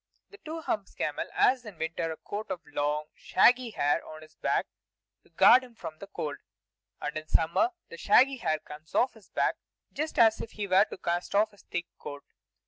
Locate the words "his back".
4.23-4.65, 9.13-9.57